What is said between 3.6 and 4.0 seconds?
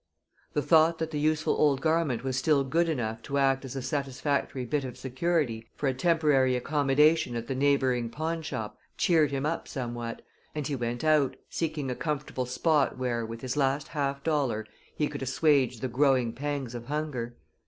as a